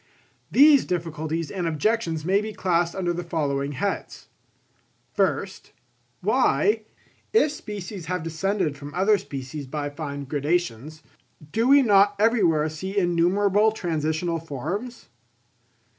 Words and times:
These 0.49 0.85
difficulties 0.85 1.51
and 1.51 1.67
objections 1.67 2.25
may 2.25 2.41
be 2.41 2.53
classed 2.53 2.95
under 2.95 3.13
the 3.13 3.23
following 3.23 3.73
heads: 3.73 4.29
First, 5.13 5.73
why, 6.21 6.81
if 7.33 7.51
species 7.51 8.07
have 8.07 8.23
descended 8.23 8.75
from 8.75 8.95
other 8.95 9.19
species 9.19 9.67
by 9.67 9.91
fine 9.91 10.23
gradations, 10.23 11.03
do 11.51 11.67
we 11.67 11.83
not 11.83 12.15
everywhere 12.17 12.67
see 12.67 12.97
innumerable 12.97 13.71
transitional 13.71 14.39
forms? 14.39 15.07